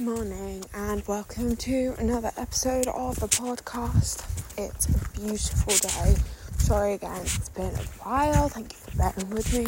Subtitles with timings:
[0.00, 4.24] morning, and welcome to another episode of the podcast.
[4.56, 6.16] It's a beautiful day.
[6.56, 8.48] Sorry again, it's been a while.
[8.48, 9.66] Thank you for bearing with me.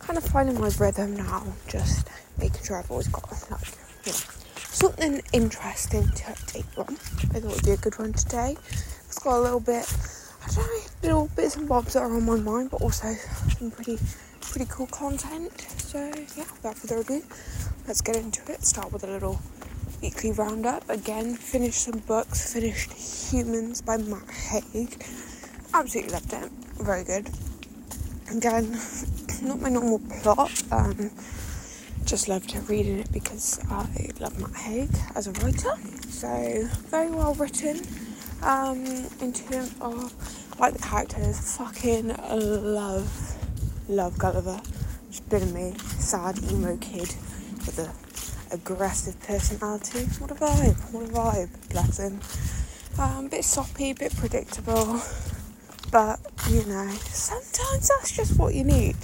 [0.00, 3.62] Kind of finding my rhythm now, just making sure I've always got like
[4.04, 4.18] you know,
[4.54, 6.92] something interesting to update on.
[6.94, 8.54] I thought it would be a good one today.
[9.06, 9.90] It's got a little bit,
[10.44, 13.14] I don't know, little bits and bobs that are on my mind, but also
[13.58, 13.98] some pretty,
[14.42, 15.58] pretty cool content.
[15.78, 16.04] So
[16.36, 17.22] yeah, without further ado
[17.88, 18.62] let's get into it.
[18.62, 19.40] Start with a little
[20.02, 20.88] weekly roundup.
[20.90, 22.52] Again, finished some books.
[22.52, 22.92] Finished
[23.32, 25.02] Humans by Matt Haig.
[25.72, 26.50] Absolutely loved it.
[26.82, 27.30] Very good.
[28.30, 28.72] Again,
[29.42, 30.62] not my normal plot.
[30.70, 31.10] Um,
[32.04, 35.72] just loved reading it because I love Matt Haig as a writer.
[36.10, 37.80] So very well written.
[38.42, 38.84] Um,
[39.22, 43.34] in terms of like the characters, fucking love
[43.88, 44.60] love Gulliver.
[45.10, 47.14] Just of me, sad emo kid
[47.76, 47.92] a
[48.50, 50.04] aggressive personality.
[50.18, 50.92] What a vibe!
[50.92, 51.68] What a vibe!
[51.70, 52.20] Bless him.
[52.98, 55.00] Um, bit soppy, a bit predictable,
[55.92, 58.96] but you know, sometimes that's just what you need.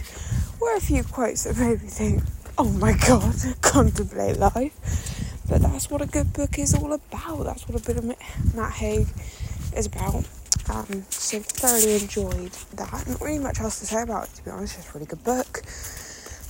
[0.60, 2.22] Or a few quotes that made me think,
[2.56, 4.72] "Oh my god, contemplate life."
[5.48, 7.44] But that's what a good book is all about.
[7.44, 8.04] That's what a bit of
[8.54, 9.06] Matt Haig
[9.76, 10.24] is about.
[10.70, 13.06] Um, so thoroughly enjoyed that.
[13.06, 14.78] Not really much else to say about it, to be honest.
[14.78, 15.62] It's a really good book.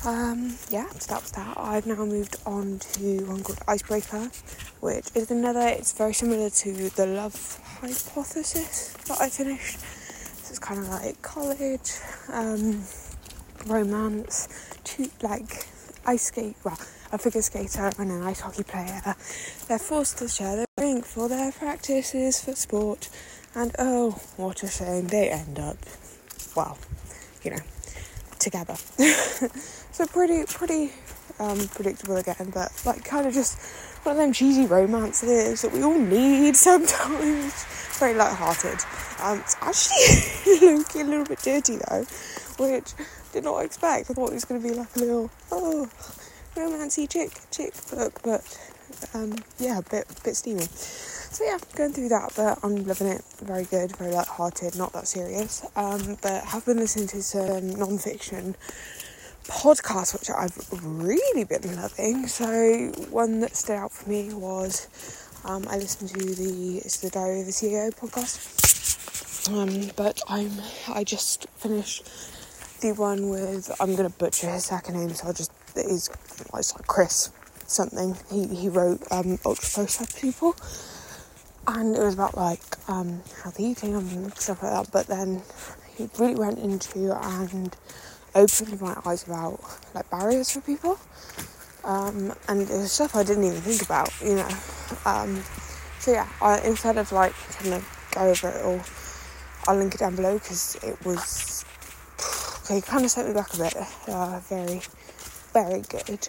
[0.07, 1.57] Um, yeah, so that was that.
[1.57, 4.31] I've now moved on to one called Icebreaker,
[4.81, 9.81] which is another, it's very similar to the Love Hypothesis that I finished.
[9.81, 11.91] So it's kind of like college,
[12.31, 12.83] um,
[13.67, 14.47] romance,
[14.85, 15.67] two, like
[16.05, 16.79] ice skate, well,
[17.11, 19.01] a figure skater and an ice hockey player.
[19.69, 23.09] They're forced to share their drink for their practices for sport,
[23.55, 25.79] and oh, what a shame they end up,
[26.55, 26.77] well,
[27.43, 27.61] you know,
[28.39, 28.75] together.
[29.93, 30.93] so pretty, pretty
[31.39, 33.59] um, predictable again, but like kind of just
[34.05, 37.65] one of them cheesy romances that we all need sometimes.
[37.99, 38.79] Very light-hearted.
[39.21, 42.05] Um, it's actually looking a little bit dirty though,
[42.59, 42.93] which
[43.33, 44.11] did not expect.
[44.11, 45.89] I thought it was going to be like a little oh
[46.57, 48.43] romancy chick chick book, but
[49.15, 50.67] um, yeah, a bit bit steamy.
[51.35, 53.25] So yeah, going through that, but I'm loving it.
[53.43, 55.67] Very good, very light-hearted, not that serious.
[55.75, 58.55] Um, but have been listening to some non-fiction
[59.47, 62.29] podcasts, which I've really been loving.
[62.29, 64.89] So one that stood out for me was
[65.45, 69.51] um, I listened to the it's the Diary of the CEO podcast.
[69.53, 70.53] Um, but I'm
[70.89, 72.09] I just finished
[72.81, 76.09] the one with I'm gonna butcher his second name, so I'll just it's,
[76.55, 77.31] it's like Chris
[77.69, 78.17] something.
[78.31, 80.57] He he wrote um, Ultra Processed People
[81.67, 84.93] and it was about like um, healthy eating and stuff like that.
[84.93, 85.43] But then
[85.97, 87.75] he really went into and
[88.35, 89.61] opened my eyes about
[89.95, 90.99] like barriers for people,
[91.85, 94.49] um, and it was stuff I didn't even think about, you know.
[95.05, 95.43] Um,
[96.01, 98.81] so yeah, I, instead of like kind of go over it all,
[99.67, 101.65] I'll link it down below because it was
[102.65, 102.81] okay.
[102.81, 103.77] Kind of set me back a bit.
[104.09, 104.83] Uh, very,
[105.53, 106.29] very good.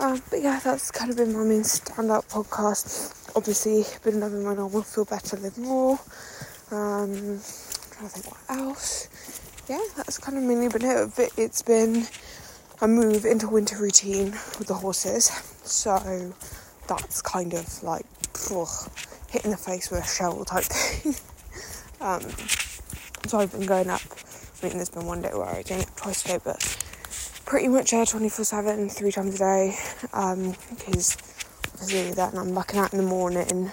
[0.00, 3.14] Um, but yeah, that's kind of been my main standout podcast.
[3.36, 5.98] Obviously been loving my normal feel better live more.
[6.70, 7.40] Um
[7.90, 9.08] trying to think what else.
[9.68, 11.12] Yeah that's kind of mainly been it.
[11.16, 12.06] But it's been
[12.80, 15.26] a move into winter routine with the horses.
[15.64, 16.34] So
[16.88, 18.06] that's kind of like
[18.50, 18.68] ugh,
[19.30, 21.14] hitting the face with a shovel type thing.
[22.00, 22.22] Um
[23.28, 24.02] so I've been going up.
[24.62, 26.81] I mean there's been one day where I did it twice a day but
[27.52, 29.76] pretty much there 24 7 three times a day.
[30.14, 31.18] Um because
[31.74, 33.70] obviously then I'm looking out in the morning.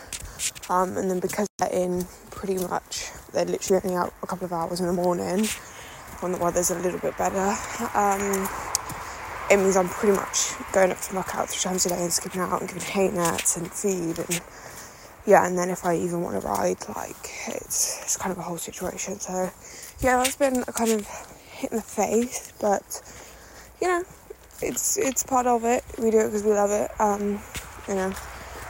[0.69, 4.51] Um, and then because they're in pretty much they're literally only out a couple of
[4.51, 5.45] hours in the morning
[6.19, 7.55] when the weather's a little bit better.
[7.97, 8.49] Um,
[9.49, 12.11] it means I'm pretty much going up to muck out three times a day and
[12.11, 14.41] skipping out and giving hay nets and feed and
[15.25, 18.41] yeah and then if I even want to ride like it's it's kind of a
[18.41, 19.21] whole situation.
[19.21, 19.49] So
[20.01, 23.01] yeah that's been a kind of hit in the face but
[23.81, 24.03] you know
[24.61, 27.39] it's it's part of it we do it because we love it um,
[27.89, 28.13] you know,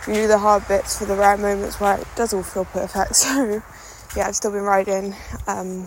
[0.07, 3.15] we do the hard bits for the rare moments where it does all feel perfect.
[3.15, 3.61] So,
[4.15, 5.13] yeah, I've still been riding,
[5.45, 5.85] um,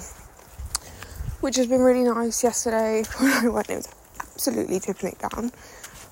[1.40, 2.44] which has been really nice.
[2.44, 5.50] Yesterday when I went, it was absolutely tipping it down,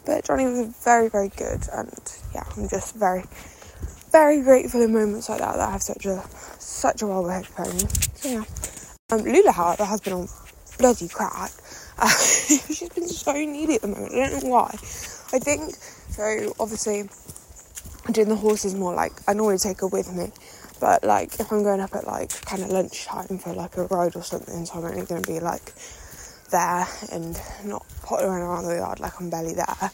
[0.07, 1.93] but Johnny was very, very good, and
[2.35, 3.25] yeah, I'm just very,
[4.11, 6.25] very grateful in moments like that that I have such a
[6.59, 7.87] such a well-behaved pony.
[8.15, 8.45] So yeah,
[9.13, 10.29] um, Lula, however, has been on
[10.79, 11.53] bloody crack.
[12.01, 14.15] Uh, she's been so needy at the moment.
[14.15, 14.71] I don't know why.
[15.33, 17.09] I think so obviously,
[18.13, 20.33] doing the horses more like I normally take her with me,
[20.81, 24.17] but like if I'm going up at like kind of lunchtime for like a ride
[24.17, 25.73] or something, so I'm only going to be like
[26.51, 29.91] there and not pottering around the yard like I'm barely there.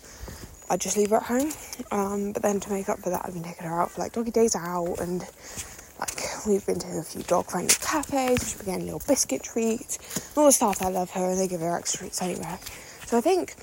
[0.68, 1.52] I just leave her at home.
[1.92, 4.12] Um, but then to make up for that, I've been taking her out for like
[4.12, 5.22] doggy days out and
[6.46, 8.38] we've been to a few dog friendly cafes.
[8.40, 10.36] She's been getting little biscuit treats.
[10.36, 12.58] All the staff there love her and they give her extra treats anyway.
[13.06, 13.54] So I think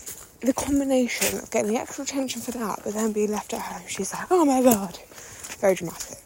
[0.42, 3.84] the combination of getting the extra attention for that, but then being left at home,
[3.88, 4.98] she's like, oh my god,
[5.60, 6.18] very dramatic.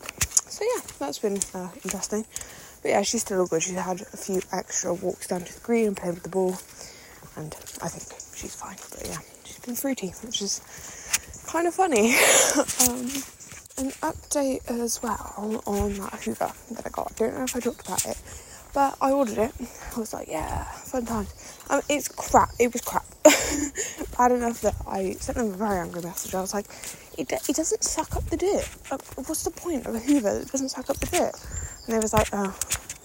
[0.49, 2.25] So yeah, that's been uh, interesting.
[2.81, 3.63] But yeah, she's still all good.
[3.63, 6.57] She's had a few extra walks down to the green and played with the ball,
[7.35, 8.77] and I think she's fine.
[8.91, 10.61] But yeah, she's been fruity, which is
[11.47, 12.15] kind of funny.
[12.89, 13.09] um,
[13.77, 17.11] an update as well on that Hoover that I got.
[17.11, 18.17] I don't know if I talked about it,
[18.73, 19.53] but I ordered it.
[19.95, 21.33] I was like, yeah, fun times.
[21.69, 22.49] Um, it's crap.
[22.59, 23.05] It was crap.
[24.17, 26.33] Bad enough that I sent them a very angry message.
[26.33, 26.65] I was like,
[27.17, 28.67] it, it doesn't suck up the dirt.
[28.89, 31.35] Like, what's the point of a Hoover that doesn't suck up the dirt?
[31.85, 32.57] And they was like, oh,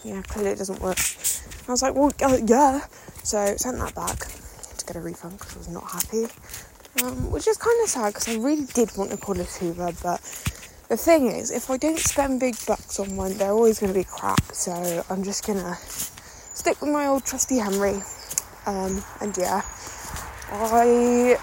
[0.04, 0.98] yeah, clearly it doesn't work.
[0.98, 2.86] And I was like, well, uh, yeah.
[3.24, 4.18] So sent that back
[4.78, 6.26] to get a refund because I was not happy.
[7.02, 9.92] Um, which is kind of sad because I really did want to call it Hoover,
[10.02, 10.20] but
[10.92, 13.98] the thing is, if I don't spend big bucks on one, they're always going to
[13.98, 14.42] be crap.
[14.52, 18.02] So I'm just gonna stick with my old trusty Henry.
[18.66, 19.62] Um, and yeah,
[20.52, 21.38] I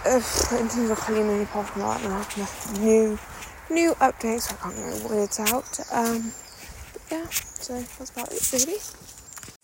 [0.54, 3.18] in terms of cleaning apart from that, and I new
[3.72, 4.54] new updates.
[4.54, 5.80] I can't get my words out.
[5.92, 6.32] Um,
[6.94, 8.78] but yeah, so that's about it really.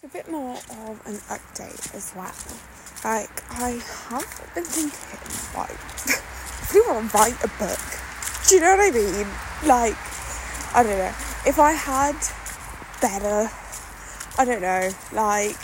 [0.04, 2.34] A bit more of an update as well.
[3.04, 3.80] Like I
[4.10, 5.70] have been thinking, like,
[6.10, 7.80] if we want to write a book,
[8.50, 9.55] do you know what I mean?
[9.66, 9.98] Like,
[10.76, 11.14] I don't know.
[11.48, 12.16] If I had
[13.02, 13.50] better,
[14.38, 15.58] I don't know, like,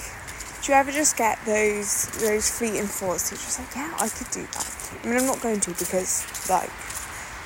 [0.64, 3.30] do you ever just get those those fleeting thoughts?
[3.30, 4.94] You're just like, yeah, I could do that.
[5.04, 6.72] I mean, I'm not going to because, like,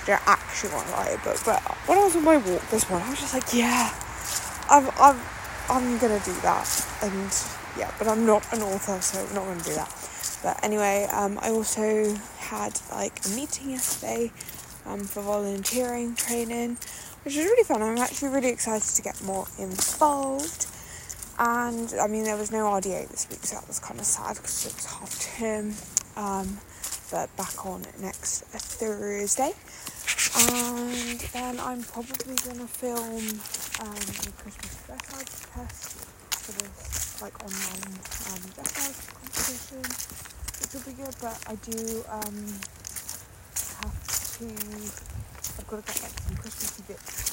[0.03, 1.39] I don't actually want to write a book.
[1.45, 3.93] But when I was on my walk this morning, I was just like, yeah,
[4.69, 5.19] I'm, I'm,
[5.69, 6.87] I'm gonna do that.
[7.03, 7.35] And
[7.77, 9.91] yeah, but I'm not an author, so I'm not gonna do that.
[10.41, 14.31] But anyway, um, I also had like a meeting yesterday
[14.85, 16.77] um, for volunteering training,
[17.23, 17.81] which was really fun.
[17.81, 20.67] I'm actually really excited to get more involved.
[21.37, 24.35] And I mean, there was no RDA this week, so that was kind of sad
[24.35, 25.73] because it was half term.
[26.15, 26.59] Um,
[27.11, 29.51] but back on next Thursday.
[30.37, 33.39] And then I'm probably gonna film
[33.79, 35.95] um, a Christmas dressage test
[36.43, 37.93] for this like online
[38.31, 39.83] um, dressage competition,
[40.59, 41.15] which will be good.
[41.21, 42.35] But I do um,
[43.81, 44.45] have to.
[44.45, 47.31] I've got to get like some Christmassy bits,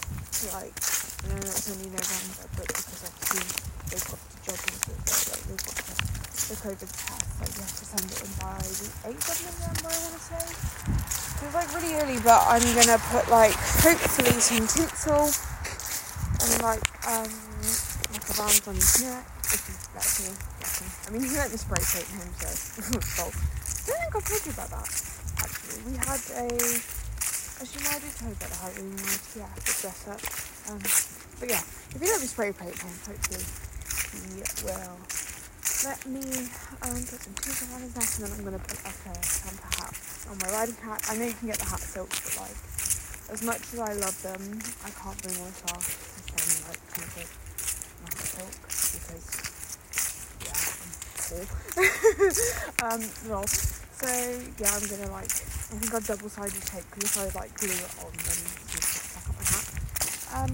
[0.55, 3.43] like I know it's only November, but because obviously
[3.91, 5.95] they've got to judge it, like they've got to,
[6.47, 9.91] the COVID test, like you have to send it in by the 8th of November,
[9.91, 10.47] I want to say.
[10.47, 16.87] So it's like really early, but I'm gonna put like hopefully some tinsel and like
[17.11, 17.31] um
[18.15, 20.31] like a band on his neck if he lets me.
[20.31, 22.47] I mean, he let me spray paint him, so
[23.03, 23.25] so.
[23.27, 25.12] I don't think I told you about that.
[25.87, 26.47] We had a.
[27.63, 29.25] Actually, no, I did tell you about the Halloween night.
[29.37, 30.23] Yeah, the dress up.
[30.69, 30.83] Um,
[31.41, 31.65] but yeah,
[31.95, 33.43] if you let me spray paint him, hopefully
[34.13, 34.99] he will
[35.85, 36.23] let me
[36.87, 39.67] um, put some tinsel on his neck, and then I'm gonna put like a Santa
[39.81, 39.95] hat
[40.31, 41.03] on my riding hat.
[41.11, 42.59] I know you can get the hat silk, but like
[43.33, 47.27] as much as I love them, I can't bring myself to send like tinted
[48.05, 48.55] hat silk
[48.95, 49.27] because
[50.47, 51.47] yeah, I'm poor.
[52.87, 53.45] um, well,
[54.03, 54.11] so
[54.59, 57.71] yeah, I'm gonna like I think I've double sided tape because if I like glue
[57.71, 59.67] it on, then it's just stuck up my hat.
[60.35, 60.53] Um,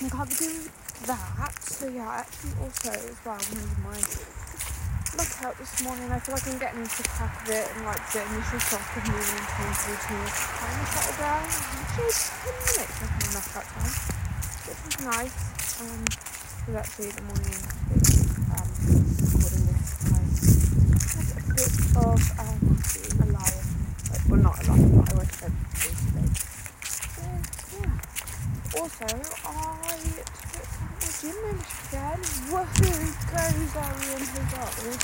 [0.00, 0.64] I can't doing
[1.04, 1.52] that.
[1.60, 4.00] So yeah, I actually also as well wanted my
[5.20, 6.08] lookout this morning.
[6.08, 8.88] I feel like I'm getting into the crack of it and like the initial shock
[8.88, 10.32] of moving into my routine of
[10.96, 11.44] settled down.
[11.44, 13.92] Actually, 10 minutes I can enough that time.
[14.64, 15.36] Which is nice.
[15.76, 16.08] Um,
[16.66, 17.60] because actually the morning
[18.48, 18.68] um,
[19.22, 20.24] recording this, I
[21.14, 22.60] had a bit of um,
[23.16, 23.64] a liar.
[24.12, 26.28] Like, well, not a liar, but I went to bed yesterday.
[26.84, 27.24] So,
[27.80, 28.80] yeah.
[28.80, 29.96] Also, I
[30.52, 32.20] took my gym membership again.
[32.52, 33.08] Woohoo!
[33.32, 33.40] Go
[33.72, 35.00] Zoe and her goals.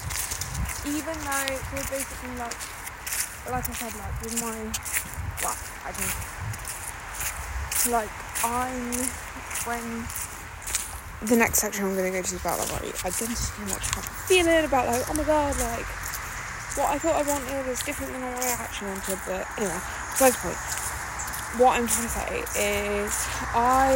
[0.84, 2.58] Even though we're basically like
[3.50, 4.58] like I said, like with my
[5.42, 6.12] well, I think
[7.92, 8.12] like
[8.44, 8.92] I'm
[9.66, 10.04] when
[11.28, 14.00] the next section I'm gonna go to is about like my identity and like how
[14.02, 16.01] I'm feeling about like oh my god like
[16.76, 19.80] what I thought I wanted is different than what I actually wanted but anyway
[20.16, 20.62] besides the point.
[21.60, 23.12] What I'm trying to say is
[23.52, 23.92] I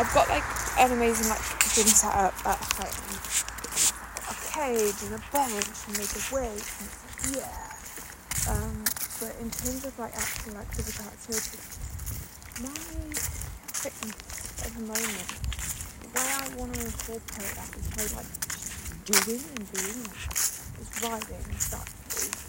[0.00, 0.44] I've got like
[0.80, 1.44] an amazing like
[1.76, 2.88] gym set up at home.
[4.24, 6.64] A cage and a bench and there's a weight
[7.36, 7.52] yeah.
[8.48, 8.84] Um
[9.20, 11.60] but in terms of like actual like physical activity
[12.64, 12.72] my
[13.76, 15.28] fitness at the moment
[16.00, 18.30] the way I want to incorporate that is by like
[19.04, 20.53] doing and being
[21.02, 21.58] riding and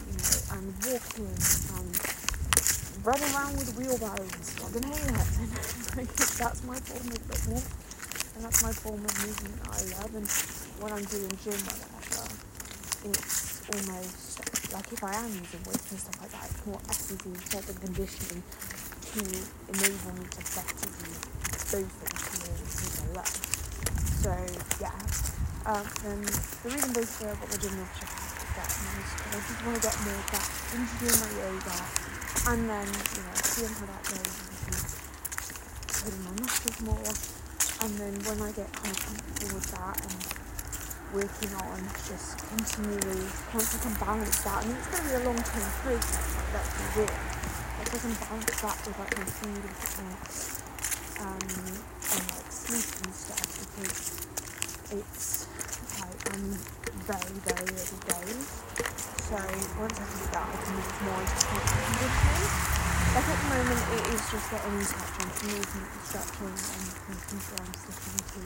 [0.05, 1.29] you know and walking
[1.75, 1.91] and
[3.05, 5.11] running around with wheelbarrows and slogging hay
[5.97, 7.65] like, that's my form of fitness
[8.35, 10.11] and that's my form of movement that I love.
[10.15, 10.27] And
[10.81, 12.27] when I'm doing gym or whatever
[13.05, 17.45] it's almost like if I am using weights and stuff like that it's more exercise
[17.45, 18.43] strength and conditioning
[19.05, 19.21] to
[19.69, 21.09] enable me to better do
[21.69, 23.55] those things to me and things I love
[24.21, 24.33] so
[24.81, 25.34] yeah
[25.65, 29.75] um, and the reason basically got the gym membership is that because I just want
[29.75, 30.45] to get more back
[30.77, 31.77] into doing my yoga
[32.45, 34.77] and then you know seeing how that goes and
[35.89, 37.09] putting my muscles more
[37.81, 40.45] and then when I get kind of comfortable with that and
[41.17, 41.81] working on
[42.13, 45.65] just continually once I can balance that I it's going to be a long term
[45.81, 47.15] process like that's my goal.
[47.81, 50.61] If I can balance that with like my food and fitness
[51.25, 54.34] um, and like sleep and stuff because
[54.91, 55.47] it's
[55.99, 56.57] like I'm
[57.05, 58.45] very very early days
[59.25, 59.37] so
[59.81, 62.75] once I do that I can move more into conditioning
[63.15, 66.85] like at the moment it is just getting in touch on movement and stretching and
[67.09, 68.41] making sure I'm sticking to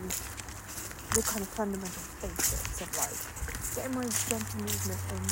[1.15, 3.17] the kind of fundamental basics of like
[3.75, 5.24] getting my gentle movement in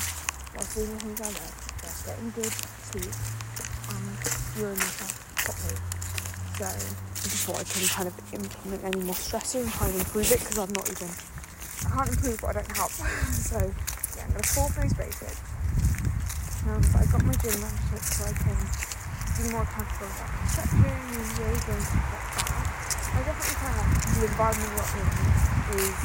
[0.57, 2.53] whilst doing the things I love, whilst getting good
[2.89, 3.13] sleep
[3.93, 4.17] and
[4.57, 5.77] fueling myself properly.
[6.57, 7.16] So
[7.47, 10.59] before I can kind of implement any more stressor and try and improve it because
[10.59, 12.91] I'm not even I can't improve what I don't have.
[13.47, 15.39] so yeah, I'm gonna fall through basics.
[16.67, 20.91] Um, but I got my gym membership so I can be more comfortable about stretching
[20.91, 22.67] and yoga and stuff like that.
[23.15, 25.07] I definitely kind of the environment we're in
[25.87, 26.03] is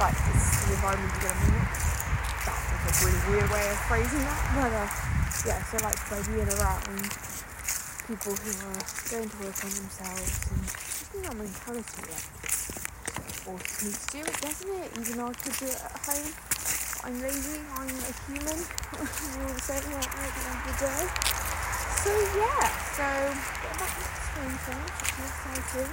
[0.00, 2.00] like it's the environment you're gonna mix.
[2.48, 4.88] That was a really weird way of phrasing that, but uh,
[5.44, 6.88] yeah, so like by being around
[8.10, 12.26] people who are going to work on themselves and just that mentality like
[13.46, 14.90] forces me to do it, doesn't it?
[14.98, 16.30] Even though I could do it at home.
[17.06, 18.58] I'm lazy, I'm a human.
[18.98, 21.06] We're all the same, at the end of the day?
[22.02, 22.66] So yeah,
[22.98, 23.06] so
[23.62, 25.90] get back into things, which is exciting.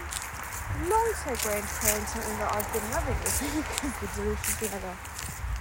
[0.89, 4.95] Long segue into something that I've been loving this is the Delicious Together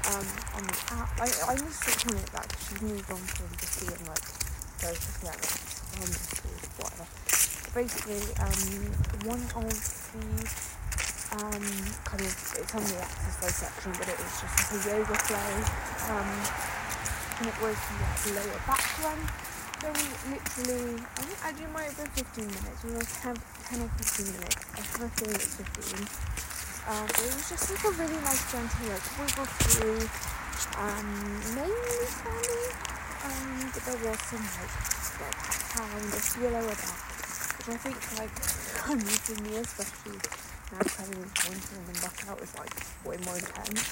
[0.09, 0.25] um,
[0.57, 1.13] on the app.
[1.21, 4.25] I, I need to it that because she's moved on from just being like
[4.81, 5.66] Delicious Together,
[5.97, 6.13] um,
[6.77, 7.07] whatever.
[7.73, 8.61] Basically, um,
[9.25, 9.73] one of
[10.13, 10.27] the
[11.41, 11.67] um,
[12.05, 15.53] kind of, it's on the exercise section, but it was just a yoga flow.
[16.13, 16.31] Um,
[17.41, 19.47] and it was like lower back one
[19.81, 22.81] very literally, I think actually might have been 15 minutes.
[22.85, 24.57] We was 10, 10 or 15 minutes.
[24.73, 26.01] I have a feeling it's 15.
[26.87, 30.07] Um, it was just like a really nice gentle like wiggle through,
[30.81, 31.09] um,
[31.53, 32.63] mainly funny,
[33.27, 34.96] um, but there was some like,
[35.77, 36.97] like pound or yellow about,
[37.57, 38.33] which I think like,
[38.89, 40.19] I mean for me especially
[40.73, 43.85] now coming into winter and back out is like way more intense.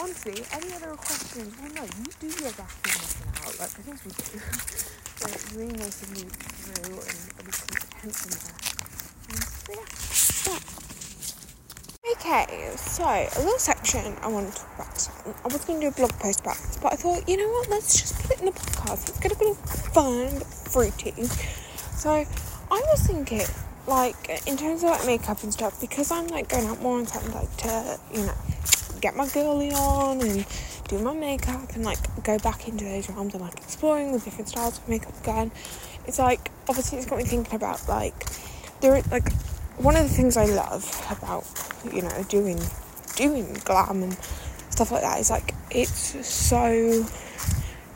[0.00, 1.54] Honestly, any other questions?
[1.58, 3.54] Well, no, you do your back and working out.
[3.58, 4.40] Like I think we do.
[5.18, 8.54] So it's really nice to move through and be content in there.
[9.42, 10.78] so yeah.
[12.12, 15.10] Okay, so a little section I want to talk about.
[15.44, 17.48] I was going to do a blog post about this, but I thought, you know
[17.50, 19.08] what, let's just put it in the podcast.
[19.08, 19.54] It's going to be
[19.92, 21.12] fun but fruity.
[21.96, 22.26] So I
[22.70, 23.46] was thinking,
[23.86, 27.08] like, in terms of like makeup and stuff, because I'm like going out more and
[27.08, 28.34] something like to, you know,
[29.00, 30.46] get my girly on and
[30.88, 34.48] do my makeup and like go back into those realms and like exploring the different
[34.48, 35.50] styles of makeup again.
[36.06, 38.14] It's like obviously it's got me thinking about like
[38.80, 39.32] there are, like
[39.76, 41.44] one of the things I love about
[41.92, 42.58] you know doing
[43.16, 44.18] doing glam and
[44.70, 47.06] stuff like that is like it's so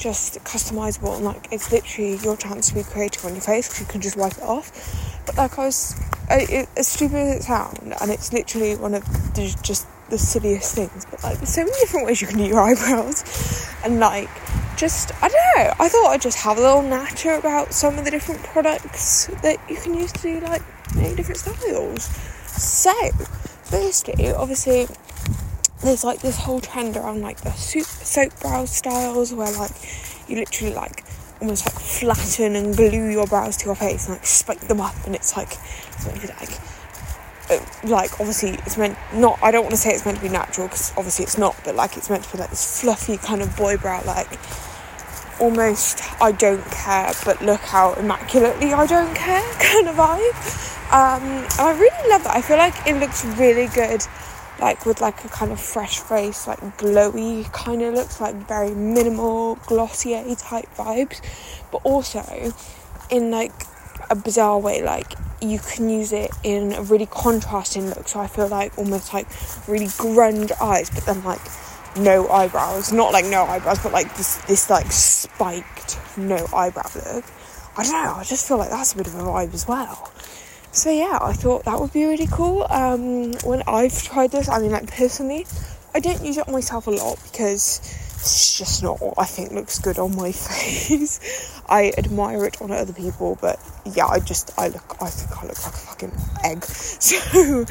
[0.02, 3.80] just customizable and like it's literally your chance to be creative on your face because
[3.80, 5.23] you can just wipe it off.
[5.25, 5.94] But like I was,
[6.28, 9.04] I, it, as stupid as it sounds, and it's literally one of
[9.35, 12.44] the, just the silliest things, but like there's so many different ways you can do
[12.44, 14.28] your eyebrows, and like
[14.76, 15.75] just I don't know.
[15.78, 19.59] I thought I'd just have a little natter about some of the different products that
[19.71, 20.62] you can use to do like
[20.97, 22.04] many different styles.
[22.47, 22.92] So,
[23.62, 24.88] firstly, obviously,
[25.82, 29.72] there's like this whole trend around like the soap, soap brow styles where like
[30.28, 31.04] you literally like
[31.40, 34.94] almost like flatten and glue your brows to your face and like spike them up,
[35.04, 35.56] and it's like
[35.96, 36.06] it's
[36.40, 36.60] like
[37.84, 40.68] like obviously it's meant not I don't want to say it's meant to be natural
[40.68, 43.54] because obviously it's not but like it's meant to be like this fluffy kind of
[43.56, 44.38] boy brow like
[45.40, 50.68] almost I don't care but look how immaculately I don't care kind of vibe.
[50.92, 52.36] Um, and I really love that.
[52.36, 54.06] I feel like it looks really good
[54.62, 58.75] like with like a kind of fresh face like glowy kind of looks like very
[58.75, 61.21] minimal glossier type vibes
[61.71, 62.52] but also
[63.11, 63.52] in like
[64.11, 68.07] a bizarre way like you can use it in a really contrasting look.
[68.09, 69.26] So I feel like almost like
[69.69, 71.40] really grunge eyes, but then like
[71.97, 72.92] no eyebrows.
[72.92, 77.25] Not like no eyebrows, but like this this like spiked no eyebrow look.
[77.76, 80.12] I don't know, I just feel like that's a bit of a vibe as well.
[80.73, 82.67] So yeah, I thought that would be really cool.
[82.71, 85.47] Um, when I've tried this, I mean, like personally,
[85.95, 87.81] I don't use it myself a lot because
[88.14, 91.61] it's just not what I think looks good on my face.
[91.69, 95.47] I admire it on other people, but yeah, I just I look I think I
[95.47, 96.12] look like a fucking
[96.43, 96.64] egg.
[97.02, 97.67] So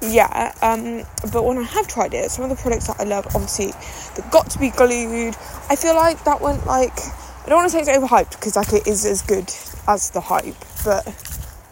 [0.00, 3.26] yeah, um, but when I have tried it, some of the products that I love,
[3.34, 3.72] obviously,
[4.14, 5.34] they've Got2b Glued.
[5.68, 6.96] I feel like that went like
[7.44, 9.52] I don't want to say it's overhyped because like it is as good
[9.88, 11.04] as the hype, but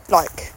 [0.09, 0.53] like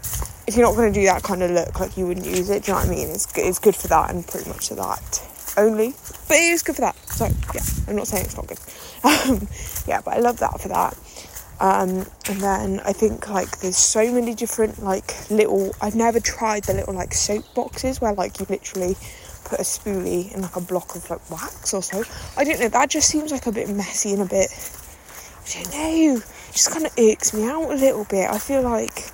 [0.48, 2.64] if you're not going to do that kind of look, like you wouldn't use it.
[2.64, 3.10] Do you know what I mean?
[3.10, 5.94] It's it's good for that and pretty much for that only,
[6.28, 6.96] but it is good for that.
[7.10, 8.60] So yeah, I'm not saying it's not good.
[9.06, 9.48] Um,
[9.88, 10.98] yeah, but I love that for that.
[11.60, 15.76] Um, and then I think like there's so many different like little.
[15.80, 18.96] I've never tried the little like soap boxes where like you literally
[19.46, 22.04] put a spoolie in like a block of like wax or so.
[22.36, 22.68] I don't know.
[22.68, 24.50] That just seems like a bit messy and a bit.
[25.46, 26.18] I don't know.
[26.18, 28.30] It just kind of irks me out a little bit.
[28.30, 29.12] I feel like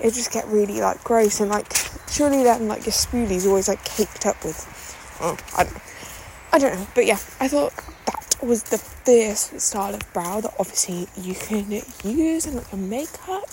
[0.00, 1.72] it just get really like gross and like
[2.08, 4.66] surely then like your spoolie's always like caked up with.
[5.20, 5.80] Oh, I don't know.
[6.52, 6.86] I don't know.
[6.94, 7.72] But yeah, I thought
[8.06, 11.70] that was the first style of brow that obviously you can
[12.04, 13.44] use in like a makeup.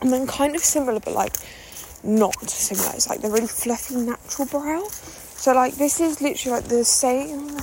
[0.00, 1.36] And then kind of similar, but like
[2.02, 2.90] not similar.
[2.94, 4.88] It's like the really fluffy natural brow.
[4.88, 7.56] So like this is literally like the same.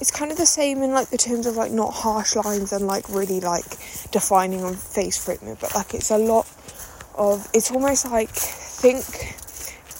[0.00, 2.86] It's kind of the same in like the terms of like not harsh lines and
[2.86, 3.76] like really like
[4.10, 6.46] defining on face treatment, but like it's a lot
[7.14, 7.48] of.
[7.52, 9.04] It's almost like think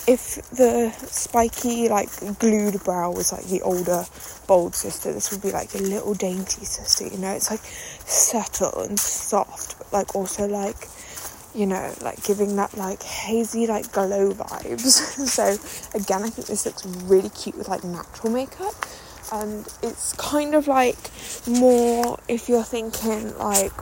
[0.06, 4.04] if the spiky like glued brow was like the older
[4.48, 7.60] bold sister this would be like a little dainty sister you know it's like
[8.06, 10.88] subtle and soft but like also like
[11.54, 14.82] you know like giving that like hazy like glow vibes
[15.28, 15.44] so
[15.96, 18.74] again i think this looks really cute with like natural makeup
[19.32, 20.98] and it's kind of like
[21.46, 23.72] more if you're thinking like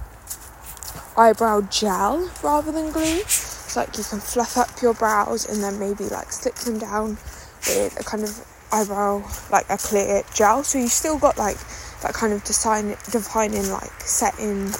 [1.16, 3.20] eyebrow gel rather than glue.
[3.20, 7.18] It's like you can fluff up your brows and then maybe like stick them down
[7.66, 10.62] with a kind of eyebrow like a clear gel.
[10.64, 11.58] So you still got like
[12.02, 14.72] that kind of design defining like set in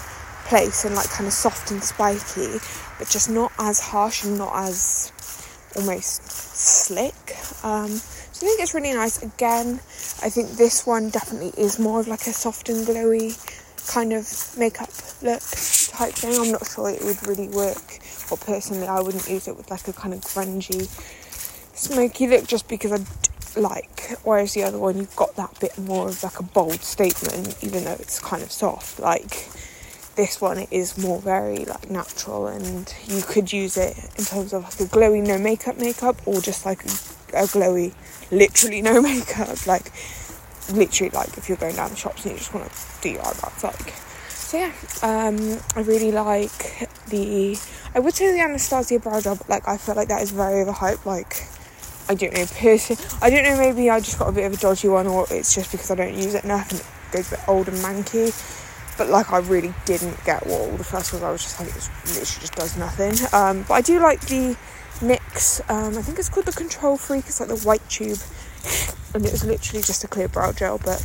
[0.45, 2.57] place and like kind of soft and spiky
[2.97, 5.11] but just not as harsh and not as
[5.75, 7.35] almost slick.
[7.63, 9.21] Um, so I think it's really nice.
[9.21, 9.79] Again
[10.21, 13.37] I think this one definitely is more of like a soft and glowy
[13.89, 14.89] kind of makeup
[15.21, 16.39] look type thing.
[16.39, 17.99] I'm not sure it would really work
[18.31, 20.87] or personally I wouldn't use it with like a kind of grungy
[21.75, 24.17] smoky look just because I like.
[24.23, 27.83] Whereas the other one you've got that bit more of like a bold statement even
[27.83, 28.99] though it's kind of soft.
[28.99, 29.49] Like
[30.15, 34.53] this one it is more very like natural and you could use it in terms
[34.53, 36.89] of like a glowy no makeup makeup or just like a,
[37.39, 37.93] a glowy
[38.31, 39.65] literally no makeup.
[39.65, 39.91] Like
[40.71, 43.21] literally like if you're going down the shops and you just want to do your
[43.21, 43.93] eyebrows like
[44.29, 44.71] so yeah
[45.03, 47.57] um, I really like the
[47.95, 50.63] I would say the Anastasia brow gel, but like I feel like that is very
[50.65, 51.05] overhyped.
[51.05, 51.47] Like
[52.07, 52.97] I don't know, person.
[53.21, 53.57] I don't know.
[53.57, 55.95] Maybe I just got a bit of a dodgy one, or it's just because I
[55.95, 58.33] don't use it enough and it goes a bit old and manky.
[58.97, 61.23] But like I really didn't get what all the first was.
[61.23, 63.13] I was just like it literally just does nothing.
[63.33, 64.55] Um, but I do like the
[64.99, 65.69] NYX.
[65.69, 67.25] Um, I think it's called the Control Freak.
[67.27, 68.19] It's like the white tube,
[69.13, 70.99] and it was literally just a clear brow gel, but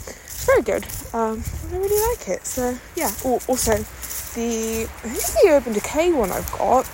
[0.45, 0.85] very good.
[1.13, 2.47] Um, I really like it.
[2.47, 3.13] So yeah.
[3.25, 3.77] Also
[4.35, 6.89] the I think the Urban Decay one I've got.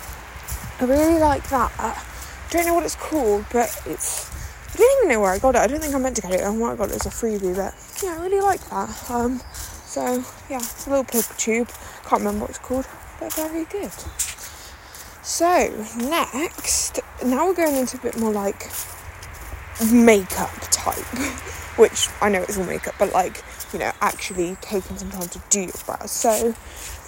[0.79, 1.71] I really like that.
[1.77, 2.01] I
[2.49, 4.29] don't know what it's called, but it's
[4.73, 5.61] I don't even know where I got it.
[5.61, 6.43] I don't think I meant to get it.
[6.43, 9.09] I might have got it as a freebie, but yeah, I really like that.
[9.09, 9.41] Um,
[9.85, 11.69] so yeah, it's a little paper tube.
[12.05, 12.87] Can't remember what it's called,
[13.19, 13.91] but very good.
[15.23, 18.71] So next, now we're going into a bit more like
[19.93, 20.95] makeup type,
[21.77, 25.41] which I know it's all makeup, but like you know, actually taking some time to
[25.49, 26.11] do your brows.
[26.11, 26.51] So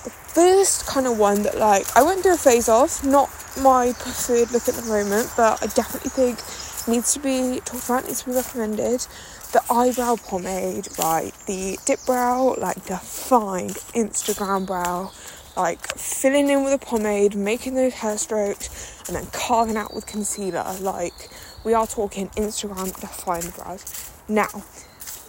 [0.03, 3.29] the first kind of one that like I went through a phase of, not
[3.61, 6.39] my preferred look at the moment, but I definitely think
[6.87, 9.05] needs to be talked about, needs to be recommended.
[9.51, 11.31] The eyebrow pomade, right?
[11.45, 15.11] The dip brow, like defined Instagram brow,
[15.55, 20.07] like filling in with a pomade, making those hair strokes, and then carving out with
[20.07, 20.75] concealer.
[20.79, 21.29] Like
[21.63, 24.11] we are talking Instagram defined brows.
[24.27, 24.49] Now,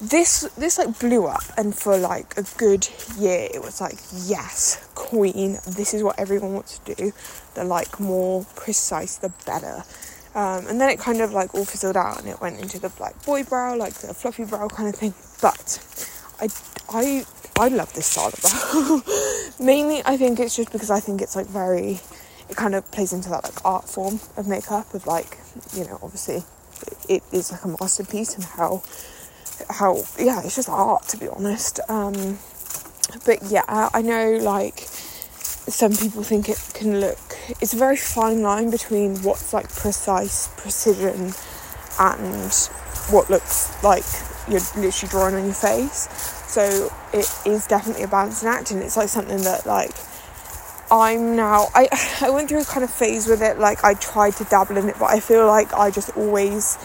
[0.01, 4.89] this this like blew up and for like a good year it was like yes
[4.97, 7.13] queen this is what everyone wants to do.
[7.55, 9.85] The like more precise the better.
[10.35, 12.91] Um, and then it kind of like all fizzled out and it went into the
[12.99, 15.15] like boy brow like the fluffy brow kind of thing.
[15.41, 15.79] But
[16.41, 16.49] i
[16.91, 17.25] i
[17.57, 19.03] i love this style of brow.
[19.65, 22.01] Mainly i think it's just because i think it's like very
[22.49, 25.39] it kind of plays into that like art form of makeup of like
[25.75, 26.43] you know obviously
[27.09, 28.83] it is like a masterpiece and how
[29.71, 31.81] how yeah it's just art to be honest.
[31.89, 32.39] Um,
[33.25, 34.81] but yeah I know like
[35.67, 37.19] some people think it can look
[37.61, 41.33] it's a very fine line between what's like precise precision
[41.99, 42.53] and
[43.11, 44.05] what looks like
[44.49, 46.09] you're literally drawing on your face.
[46.49, 49.93] So it is definitely a balancing act and it's like something that like
[50.95, 51.89] I'm now I
[52.21, 54.89] I went through a kind of phase with it like I tried to dabble in
[54.89, 56.79] it but I feel like I just always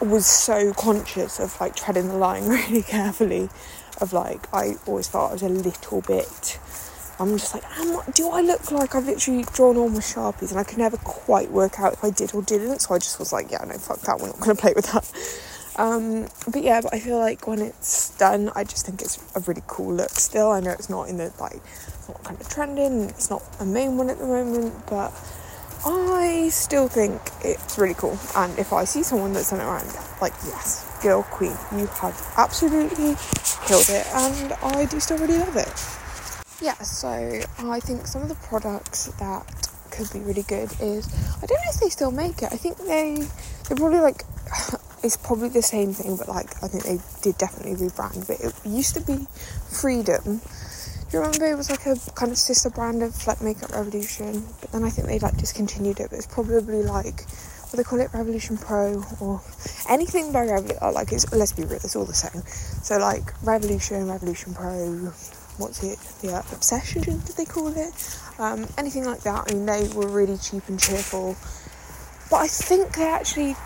[0.00, 3.50] was so conscious of like treading the line really carefully
[4.00, 6.58] of like I always felt I was a little bit
[7.20, 10.50] I'm just like, am, do I look like I've literally drawn all my sharpies?
[10.50, 12.80] And I could never quite work out if I did or didn't.
[12.80, 14.18] So I just was like, yeah, no, fuck that.
[14.18, 15.51] We're not going to play with that.
[15.76, 19.40] Um, but yeah, but I feel like when it's done, I just think it's a
[19.40, 20.10] really cool look.
[20.10, 21.60] Still, I know it's not in the like,
[22.08, 23.08] not kind of trending.
[23.10, 25.12] It's not a main one at the moment, but
[25.84, 28.18] I still think it's really cool.
[28.36, 29.88] And if I see someone that's done it around,
[30.20, 33.16] like, yes, girl queen, you have absolutely
[33.66, 35.98] killed it, and I do still really love it
[36.62, 39.44] yeah, so I think some of the products that
[39.90, 41.08] could be really good is
[41.42, 42.52] I don't know if they still make it.
[42.52, 43.26] I think they
[43.68, 44.22] they probably like
[45.02, 48.26] it's probably the same thing, but like I think they did definitely rebrand.
[48.26, 49.26] But it used to be
[49.70, 50.40] Freedom.
[51.10, 54.46] Do you remember it was like a kind of sister brand of like Makeup Revolution?
[54.60, 56.10] But then I think they like discontinued it.
[56.10, 57.24] But it's probably like
[57.70, 59.42] what they call it Revolution Pro or
[59.88, 60.78] anything by Revolution.
[60.94, 62.42] Like it's let's be real, it's all the same.
[62.82, 65.12] So like Revolution, Revolution Pro,
[65.58, 68.18] what's it, uh, Obsession, did they call it?
[68.38, 69.50] Um, anything like that.
[69.50, 71.36] I mean, they were really cheap and cheerful.
[72.30, 73.56] But I think they actually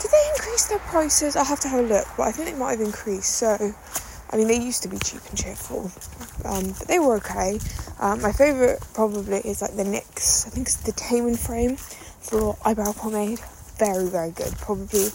[0.00, 1.36] did they increase their prices?
[1.36, 3.36] I'll have to have a look, but I think they might have increased.
[3.36, 3.74] So,
[4.30, 5.90] I mean, they used to be cheap and cheerful,
[6.44, 7.58] um, but they were okay.
[7.98, 10.46] Um, my favourite probably is like the NYX.
[10.46, 13.40] I think it's the Tame and Frame for eyebrow pomade.
[13.78, 14.52] Very, very good.
[14.58, 15.08] Probably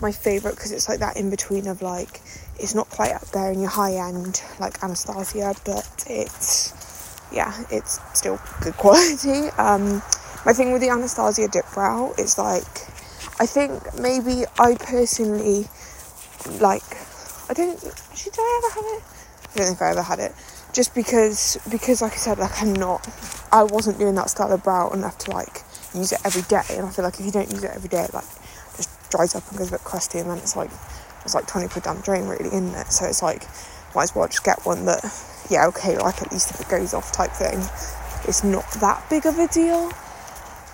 [0.00, 2.20] my favourite because it's like that in between of like
[2.58, 6.72] it's not quite up there in your high end like Anastasia, but it's
[7.32, 9.48] yeah, it's still good quality.
[9.58, 10.02] Um,
[10.44, 12.64] my thing with the Anastasia dip brow is like
[13.38, 15.66] I think maybe I personally
[16.60, 16.82] like
[17.48, 19.04] I don't did I ever have it?
[19.54, 20.32] I don't think I ever had it.
[20.72, 23.06] Just because because like I said, like I'm not
[23.52, 25.62] I wasn't doing that style of brow enough to like
[25.94, 28.02] use it every day and I feel like if you don't use it every day
[28.02, 28.26] it like
[28.76, 30.70] just dries up and goes a bit crusty and then it's like
[31.24, 33.46] it's like 20 quid down drain really isn't it so it's like
[33.94, 35.02] might as well just get one that
[35.48, 37.58] yeah okay like at least if it goes off type thing
[38.28, 39.90] it's not that big of a deal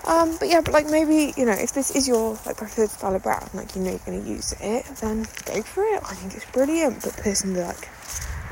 [0.06, 3.14] um, but yeah but like maybe you know if this is your like preferred style
[3.14, 6.02] of brown like you know you're to use it then go for it.
[6.04, 7.02] I think it's brilliant.
[7.02, 7.88] But personally like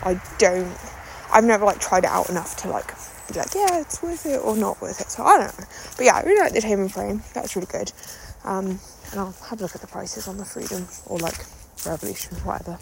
[0.02, 0.76] i don't
[1.32, 2.94] i've never like tried it out enough to like
[3.28, 5.10] be like yeah it's worth it or not worth it.
[5.10, 5.66] So i don't know.
[5.96, 7.22] But yeah i really like the tame and frame.
[7.34, 7.92] That's really good.
[8.44, 11.44] Um, and i'll have a look at the prices on the freedom or like
[11.86, 12.78] revolution, whatever.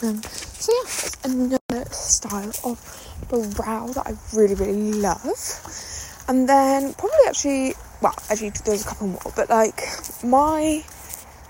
[0.00, 6.07] Um, so yeah, it's another style of brow that I really, really love.
[6.28, 9.80] And then probably actually, well, actually there's a couple more, but like
[10.22, 10.84] my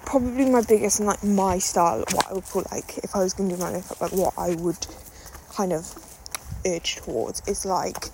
[0.06, 3.34] probably my biggest and like my style, what I would call like if I was
[3.34, 4.86] going to do my makeup, like what I would
[5.50, 5.92] kind of
[6.64, 8.06] urge towards is like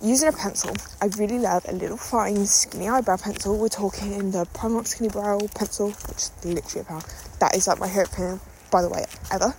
[0.00, 0.74] using a pencil.
[1.02, 3.58] I really love a little fine skinny eyebrow pencil.
[3.58, 7.04] We're talking the Primark Skinny Brow pencil, which is literally a pound
[7.40, 9.52] that is like my favorite pen, by the way, ever.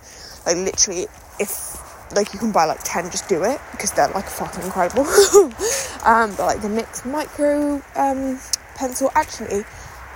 [0.46, 1.06] Like literally,
[1.38, 1.76] if
[2.14, 5.04] like you can buy like 10 just do it because they're like fucking incredible
[6.04, 8.38] um, but like the NYX micro um,
[8.74, 9.64] pencil actually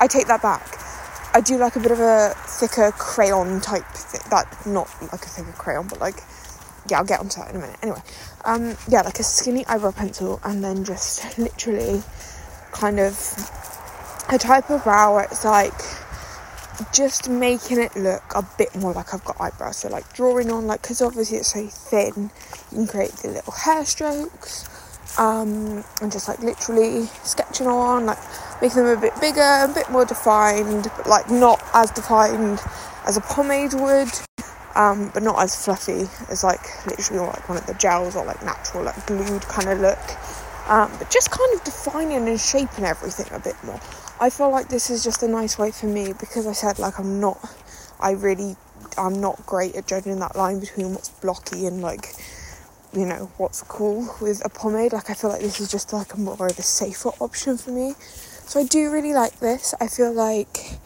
[0.00, 0.78] I take that back
[1.34, 5.28] I do like a bit of a thicker crayon type thing that not like a
[5.28, 6.20] thicker crayon but like
[6.88, 8.02] yeah I'll get onto that in a minute anyway
[8.44, 12.02] um, yeah like a skinny eyebrow pencil and then just literally
[12.72, 13.16] kind of
[14.28, 15.72] a type of brow where it's like
[16.92, 19.78] just making it look a bit more like I've got eyebrows.
[19.78, 22.30] So like drawing on like because obviously it's so thin,
[22.70, 24.68] you can create the little hair strokes.
[25.16, 28.18] Um, and just like literally sketching on, like
[28.60, 32.60] making them a bit bigger, a bit more defined, but like not as defined
[33.06, 34.08] as a pomade would,
[34.74, 38.44] um, but not as fluffy as like literally like one of the gels or like
[38.44, 39.98] natural, like glued kind of look.
[40.68, 43.80] Um, but just kind of defining and shaping everything a bit more.
[44.18, 46.98] I feel like this is just a nice way for me because I said like
[46.98, 47.38] I'm not
[48.00, 48.56] I really
[48.96, 52.14] I'm not great at judging that line between what's blocky and like
[52.94, 56.14] you know what's cool with a pomade like I feel like this is just like
[56.14, 59.88] a more of a safer option for me so I do really like this I
[59.88, 60.78] feel like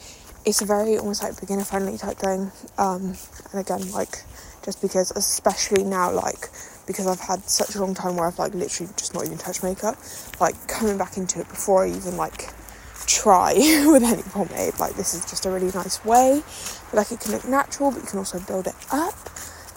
[0.44, 3.14] it's a very almost like beginner friendly type thing um,
[3.52, 4.22] and again like
[4.64, 6.48] just because especially now like
[6.86, 9.62] because I've had such a long time where I've like literally just not even touched
[9.62, 9.96] makeup
[10.40, 12.50] like coming back into it before I even like
[13.08, 13.54] try
[13.86, 14.78] with any pomade.
[14.78, 16.42] Like this is just a really nice way.
[16.92, 19.14] Like it can look natural, but you can also build it up.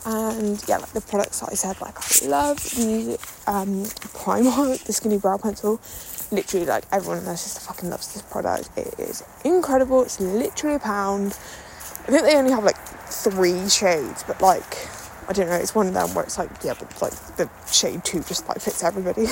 [0.05, 3.83] And yeah, like the products that I said, like I love the um,
[4.13, 5.79] Primark, the Skinny Brow Pencil.
[6.31, 8.69] Literally, like everyone in Manchester fucking loves this product.
[8.77, 10.01] It is incredible.
[10.03, 11.37] It's literally a pound.
[12.07, 14.87] I think they only have like three shades, but like
[15.27, 18.03] I don't know, it's one of them where it's like, yeah, but like the shade
[18.03, 19.27] two just like fits everybody.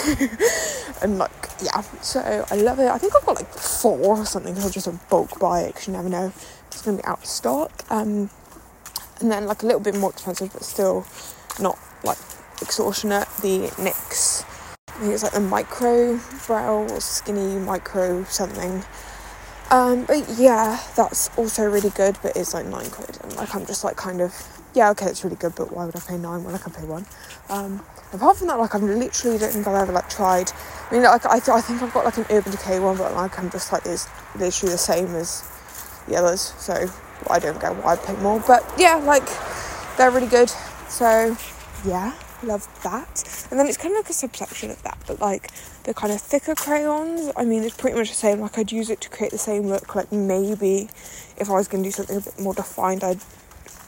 [1.02, 2.88] and like, yeah, so I love it.
[2.88, 5.88] I think I've got like four or something because I'll just bulk buy it because
[5.88, 6.32] you never know
[6.68, 7.72] it's to be out of stock.
[7.90, 8.30] Um,
[9.22, 11.06] and then like a little bit more expensive, but still
[11.60, 12.18] not like
[12.62, 13.28] extortionate.
[13.42, 14.44] The NYX,
[14.88, 18.84] I think it's like the micro brow or skinny micro something.
[19.72, 23.66] Um, but yeah, that's also really good, but it's like nine quid, and like I'm
[23.66, 24.34] just like kind of
[24.74, 26.86] yeah, okay, it's really good, but why would I pay nine when I can pay
[26.86, 27.06] one?
[27.50, 30.52] Um, apart from that, like I've literally don't think I've ever like tried.
[30.90, 33.14] I mean, like I, th- I think I've got like an Urban Decay one, but
[33.14, 35.44] like I'm just like it's literally the same as
[36.08, 36.90] the others, so
[37.30, 38.44] I don't get why I pay more.
[38.46, 39.28] But yeah, like
[39.98, 40.50] they're really good.
[40.88, 41.36] So
[41.86, 43.48] yeah, love that.
[43.52, 45.52] And then it's kind of like a subsection of that, but like
[45.84, 47.32] the kind of thicker crayons.
[47.36, 48.40] I mean, it's pretty much the same.
[48.40, 49.96] Like I'd use it to create the same look.
[49.96, 50.90] Like maybe
[51.38, 53.20] if I was going to do something a bit more defined, I'd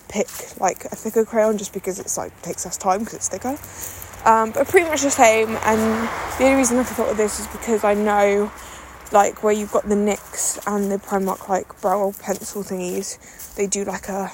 [0.10, 0.28] pick
[0.60, 3.58] like a thicker crayon just because it's like takes less time because it's thicker.
[4.26, 5.58] Um, but pretty much the same.
[5.64, 8.52] And the only reason I thought of this is because I know
[9.12, 13.84] like where you've got the NYX and the Primark like brow pencil thingies, they do
[13.84, 14.32] like a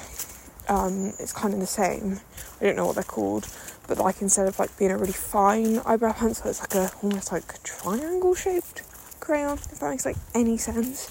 [0.68, 2.20] um, it's kind of the same.
[2.60, 3.48] I don't know what they're called,
[3.86, 7.32] but like instead of like being a really fine eyebrow pencil, it's like a almost
[7.32, 8.82] like triangle shaped
[9.20, 9.58] crayon.
[9.58, 11.10] If that makes like any sense.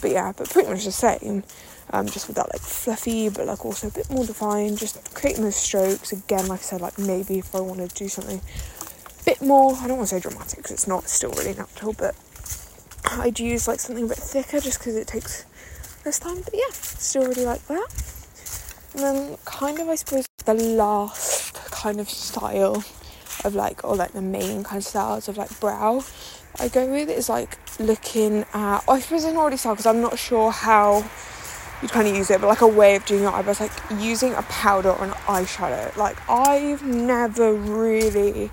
[0.00, 1.44] But yeah, but pretty much the same.
[1.92, 4.78] Um, just with that like fluffy, but like also a bit more defined.
[4.78, 6.46] Just creating those strokes again.
[6.46, 9.88] Like I said, like maybe if I wanted to do something a bit more, I
[9.88, 11.08] don't want to say dramatic because it's not.
[11.08, 12.14] Still really natural, but
[13.12, 15.44] I'd use like something a bit thicker just because it takes
[16.04, 16.40] less time.
[16.42, 17.88] But yeah, still really like that.
[18.94, 22.84] And then kind of I suppose the last kind of style
[23.44, 26.04] of like or like the main kind of styles of like brow
[26.58, 30.00] I go with is like looking at oh, I suppose know already style because I'm
[30.00, 31.04] not sure how
[31.80, 34.34] you'd kind of use it, but like a way of doing your eyebrows, like using
[34.34, 35.96] a powder or an eyeshadow.
[35.96, 38.50] Like I've never really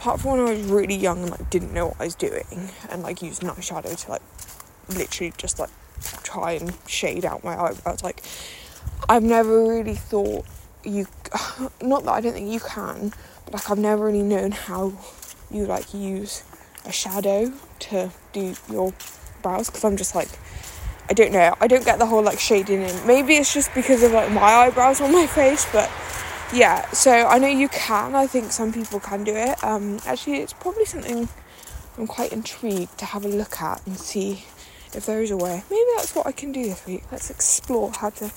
[0.00, 2.70] apart from when I was really young and like didn't know what I was doing
[2.88, 4.22] and like used an eyeshadow to like
[4.88, 5.68] literally just like
[6.22, 8.02] try and shade out my eyebrows.
[8.02, 8.22] Like
[9.10, 10.46] I've never really thought
[10.84, 11.06] you
[11.82, 13.12] not that I don't think you can,
[13.44, 14.94] but like I've never really known how
[15.50, 16.44] you like use
[16.86, 18.94] a shadow to do your
[19.42, 20.30] brows because I'm just like
[21.10, 21.54] I don't know.
[21.60, 23.06] I don't get the whole like shading in.
[23.06, 25.90] Maybe it's just because of like my eyebrows on my face, but
[26.52, 26.90] yeah.
[26.90, 28.14] So I know you can.
[28.14, 29.62] I think some people can do it.
[29.62, 31.28] Um, actually, it's probably something
[31.98, 34.44] I'm quite intrigued to have a look at and see
[34.94, 35.62] if there is a way.
[35.70, 37.04] Maybe that's what I can do this week.
[37.12, 38.30] Let's explore how to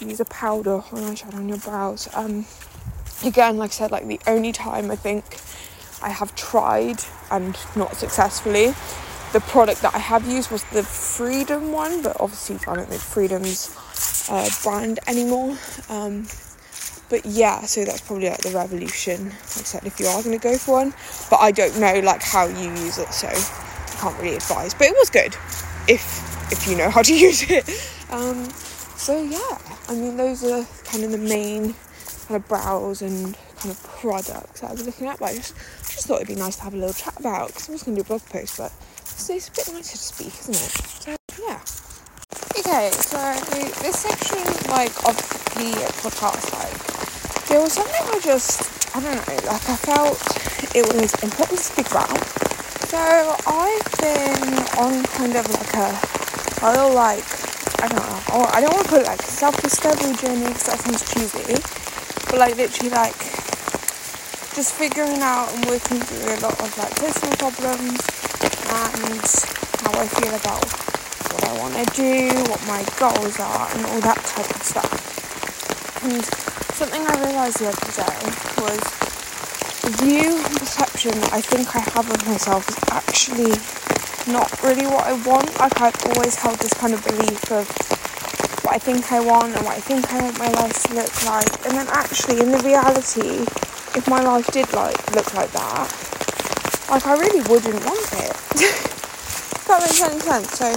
[0.00, 2.08] use a powder or eyeshadow on your brows.
[2.14, 2.46] Um,
[3.24, 5.24] again, like I said, like the only time I think
[6.02, 6.98] I have tried
[7.30, 8.74] and not successfully.
[9.32, 13.00] The product that I have used was the Freedom one, but obviously I don't think
[13.00, 13.76] Freedom's
[14.30, 15.58] uh, brand anymore.
[15.88, 16.26] Um,
[17.08, 19.28] but yeah, so that's probably like the revolution.
[19.42, 20.94] except if you are going to go for one,
[21.30, 24.74] but I don't know like how you use it, so I can't really advise.
[24.74, 25.34] But it was good
[25.88, 27.68] if if you know how to use it.
[28.10, 28.48] Um,
[28.96, 31.74] so yeah, I mean those are kind of the main
[32.26, 35.18] kind of brows and kind of products that I was looking at.
[35.18, 37.68] But I just just thought it'd be nice to have a little chat about because
[37.68, 39.98] I was going to do a blog post, but it's, it's a bit nicer to
[39.98, 40.72] speak, isn't it?
[41.02, 41.60] So yeah.
[42.58, 43.18] Okay, so
[43.82, 45.16] this section like of
[45.56, 46.87] the podcast, like
[47.48, 50.20] there was something I just I don't know, like I felt
[50.76, 52.12] it was important to speak about.
[52.88, 55.88] So I've been on kind of like a,
[56.60, 57.24] a little like
[57.80, 61.56] I don't know, I don't want to put like self-discovery journey because that sounds cheesy,
[62.28, 63.16] but like literally like
[64.52, 68.02] just figuring out and working through a lot of like personal problems
[68.44, 69.24] and
[69.80, 70.64] how I feel about
[71.32, 74.92] what I want to do, what my goals are, and all that type of stuff.
[76.02, 76.47] And
[76.78, 78.22] something I realised the other day
[78.62, 78.78] was
[79.82, 83.50] the view and perception I think I have of myself is actually
[84.30, 85.50] not really what I want.
[85.58, 87.66] Like I've always held this kind of belief of
[88.62, 91.10] what I think I want and what I think I want my life to look
[91.26, 93.42] like, and then actually in the reality,
[93.98, 95.90] if my life did like look like that,
[96.94, 98.38] like I really wouldn't want it.
[99.66, 100.54] that makes any sense.
[100.54, 100.70] So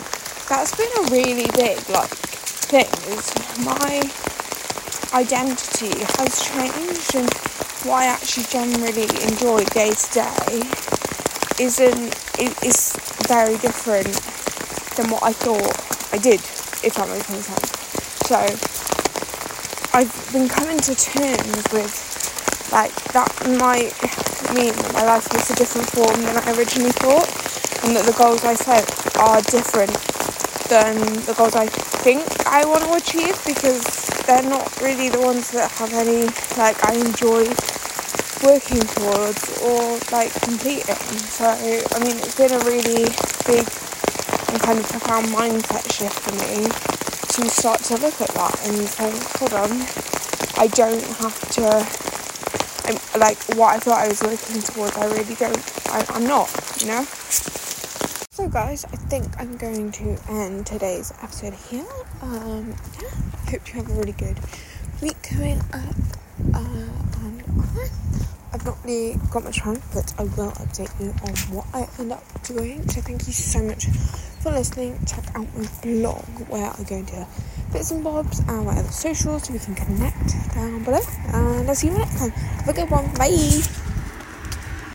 [0.50, 2.10] that's been a really big like
[2.74, 3.30] thing is
[3.62, 4.02] my
[5.14, 7.28] identity has changed and
[7.84, 10.64] what I actually generally enjoy day to day
[11.60, 12.16] isn't
[12.64, 12.96] is
[13.28, 14.14] very different
[14.96, 15.76] than what I thought
[16.14, 16.40] I did,
[16.84, 17.70] if that makes any sense.
[18.28, 18.36] So
[19.94, 23.28] I've been coming to terms with like that
[23.60, 23.92] might
[24.56, 27.28] mean that my life takes a different form than I originally thought,
[27.84, 29.92] and that the goals I set are different
[30.70, 30.96] than
[31.26, 35.70] the goals I think I want to achieve because they're not really the ones that
[35.72, 36.24] have any
[36.56, 37.52] like I enjoy
[38.40, 40.96] working towards or like completing.
[41.28, 43.12] So I mean it's been a really
[43.44, 43.68] big
[44.48, 48.88] and kind of profound mindset shift for me to start to look at that and
[48.88, 49.72] think, hold on,
[50.56, 51.68] I don't have to
[52.88, 55.60] I'm, like what I thought I was working towards I really don't
[55.92, 56.48] I, I'm not,
[56.80, 57.06] you know?
[58.42, 61.86] So guys, I think I'm going to end today's episode here.
[62.24, 63.10] Um, yeah,
[63.52, 64.36] hope you have a really good
[65.00, 65.96] week coming up.
[66.52, 66.90] Uh,
[67.22, 67.44] and
[68.52, 72.14] I've not really got much time, but I will update you on what I end
[72.14, 72.82] up doing.
[72.90, 73.86] So thank you so much
[74.42, 74.98] for listening.
[75.06, 77.28] Check out my blog where I go into
[77.72, 81.02] bits and bobs and my other socials so we can connect down below.
[81.28, 82.32] And I'll see you next time.
[82.32, 83.06] Have a good one.
[83.14, 83.62] Bye.